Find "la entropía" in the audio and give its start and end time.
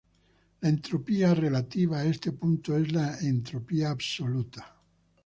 0.61-1.35, 2.91-3.91